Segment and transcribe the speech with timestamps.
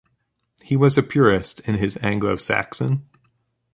[0.63, 3.07] He was a purist in his Anglo-Saxon.